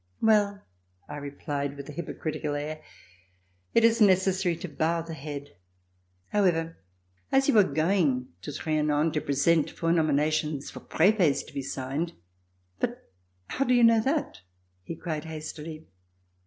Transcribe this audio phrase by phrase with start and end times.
[0.19, 0.63] "Well,"
[1.07, 2.81] I replied, with a hypocritical air,
[3.75, 5.55] "it is necessary to bow the head.
[6.31, 6.77] However,
[7.31, 12.13] as you are going to Trianon to present four nominations for prefets to be signed..."
[12.79, 13.11] "But,
[13.49, 14.37] how do you know that.^"
[14.81, 15.85] he cried hastily.